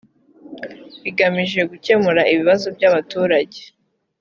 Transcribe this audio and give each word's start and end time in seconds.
bigamije 1.03 1.61
gukemura 1.71 2.21
ibibazo 2.33 2.67
by 2.75 2.83
abaturage 2.89 3.61